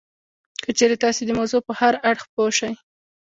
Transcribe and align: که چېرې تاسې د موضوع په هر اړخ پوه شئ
که 0.63 0.69
چېرې 0.77 0.95
تاسې 1.03 1.21
د 1.25 1.31
موضوع 1.39 1.61
په 1.67 1.73
هر 1.79 1.93
اړخ 2.09 2.23
پوه 2.33 2.49
شئ 2.57 2.73